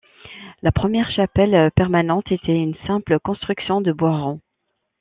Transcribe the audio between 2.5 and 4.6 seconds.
une simple construction de bois rond.